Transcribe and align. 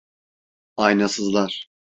Aynasızlar! 0.77 1.69